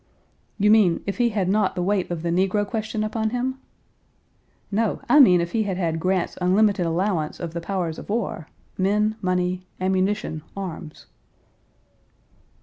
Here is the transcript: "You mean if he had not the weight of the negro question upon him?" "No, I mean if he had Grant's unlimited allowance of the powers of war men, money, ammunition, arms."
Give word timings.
"You 0.57 0.71
mean 0.71 1.03
if 1.05 1.19
he 1.19 1.29
had 1.29 1.47
not 1.47 1.75
the 1.75 1.83
weight 1.83 2.09
of 2.09 2.23
the 2.23 2.31
negro 2.31 2.65
question 2.65 3.03
upon 3.03 3.29
him?" 3.29 3.59
"No, 4.71 4.99
I 5.07 5.19
mean 5.19 5.41
if 5.41 5.51
he 5.51 5.61
had 5.61 5.99
Grant's 5.99 6.39
unlimited 6.41 6.87
allowance 6.87 7.39
of 7.39 7.53
the 7.53 7.61
powers 7.61 7.99
of 7.99 8.09
war 8.09 8.47
men, 8.79 9.15
money, 9.21 9.67
ammunition, 9.79 10.41
arms." 10.57 11.05